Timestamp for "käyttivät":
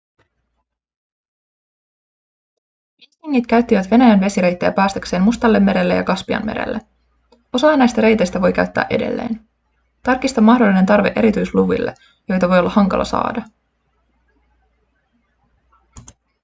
3.47-3.91